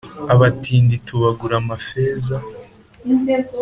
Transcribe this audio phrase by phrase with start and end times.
[0.33, 2.35] abatindi tubagure amafeza,